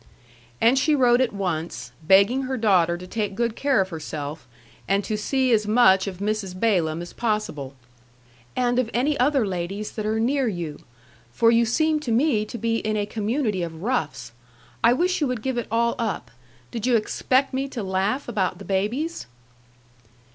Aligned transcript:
And 0.59 0.79
she 0.79 0.95
wrote 0.95 1.21
at 1.21 1.31
once, 1.31 1.91
begging 2.01 2.41
her 2.49 2.57
daughter 2.57 2.97
to 2.97 3.05
take 3.05 3.35
good 3.35 3.55
care 3.55 3.79
of 3.81 3.89
herself, 3.89 4.47
and 4.87 5.03
to 5.03 5.15
see 5.15 5.51
as 5.51 5.67
much 5.67 6.07
of 6.07 6.17
Mrs. 6.17 6.59
Balaam 6.59 7.03
as 7.03 7.13
possible. 7.13 7.75
"And 8.55 8.79
of 8.79 8.89
any 8.95 9.15
other 9.19 9.45
ladies 9.45 9.91
that 9.91 10.07
are 10.07 10.19
near 10.19 10.47
you. 10.47 10.79
For 11.31 11.51
you 11.51 11.65
seem 11.67 11.99
to 11.99 12.11
me 12.11 12.45
to 12.45 12.57
be 12.57 12.77
in 12.77 12.97
a 12.97 13.05
community 13.05 13.61
of 13.61 13.83
roughs. 13.83 14.31
I 14.83 14.91
wish 14.91 15.21
you 15.21 15.27
would 15.27 15.43
give 15.43 15.59
it 15.59 15.67
all 15.69 15.93
up. 15.99 16.31
Did 16.71 16.87
you 16.87 16.95
expect 16.95 17.53
me 17.53 17.67
to 17.67 17.83
laugh 17.83 18.27
about 18.27 18.57
the 18.57 18.65
babies?" 18.65 19.27